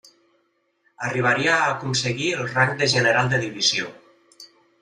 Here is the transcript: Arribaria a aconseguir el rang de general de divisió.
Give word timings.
Arribaria 1.09 1.51
a 1.57 1.67
aconseguir 1.75 2.31
el 2.39 2.49
rang 2.57 2.75
de 2.83 2.91
general 2.97 3.33
de 3.35 3.43
divisió. 3.47 3.93